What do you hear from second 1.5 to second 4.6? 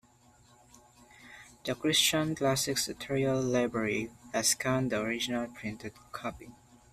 The Christian Classics Ethereal Library has